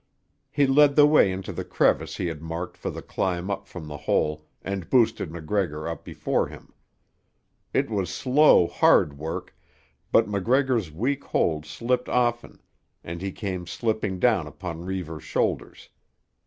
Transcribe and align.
He 0.49 0.65
led 0.65 0.95
the 0.95 1.05
way 1.05 1.31
into 1.31 1.53
the 1.53 1.63
crevice 1.63 2.17
he 2.17 2.25
had 2.25 2.41
marked 2.41 2.75
for 2.75 2.89
the 2.89 3.03
climb 3.03 3.51
up 3.51 3.67
from 3.67 3.85
the 3.87 3.97
hole 3.97 4.47
and 4.63 4.89
boosted 4.89 5.29
MacGregor 5.29 5.87
up 5.87 6.03
before 6.03 6.47
him. 6.47 6.73
It 7.71 7.87
was 7.91 8.11
slow, 8.11 8.65
hard 8.65 9.19
work, 9.19 9.55
but 10.11 10.27
MacGregor's 10.27 10.91
weak 10.91 11.23
hold 11.25 11.67
slipped 11.67 12.09
often, 12.09 12.59
and 13.03 13.21
he 13.21 13.31
came 13.31 13.67
slipping 13.67 14.17
down 14.17 14.47
upon 14.47 14.85
Reivers' 14.85 15.23
shoulders. 15.23 15.89